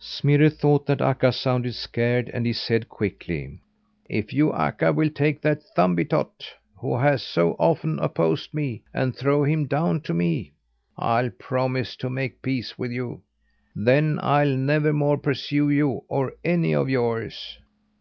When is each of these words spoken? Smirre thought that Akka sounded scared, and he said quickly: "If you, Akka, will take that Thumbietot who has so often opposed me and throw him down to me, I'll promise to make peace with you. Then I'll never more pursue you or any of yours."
Smirre 0.00 0.48
thought 0.50 0.84
that 0.86 1.00
Akka 1.00 1.30
sounded 1.30 1.76
scared, 1.76 2.28
and 2.30 2.44
he 2.44 2.52
said 2.52 2.88
quickly: 2.88 3.60
"If 4.10 4.32
you, 4.32 4.52
Akka, 4.52 4.92
will 4.92 5.10
take 5.10 5.40
that 5.42 5.62
Thumbietot 5.76 6.42
who 6.74 6.96
has 6.98 7.22
so 7.22 7.52
often 7.56 8.00
opposed 8.00 8.52
me 8.52 8.82
and 8.92 9.14
throw 9.14 9.44
him 9.44 9.66
down 9.68 10.00
to 10.00 10.12
me, 10.12 10.54
I'll 10.96 11.30
promise 11.30 11.94
to 11.98 12.10
make 12.10 12.42
peace 12.42 12.76
with 12.76 12.90
you. 12.90 13.22
Then 13.76 14.18
I'll 14.22 14.56
never 14.56 14.92
more 14.92 15.18
pursue 15.18 15.70
you 15.70 16.02
or 16.08 16.32
any 16.44 16.74
of 16.74 16.88
yours." 16.90 17.60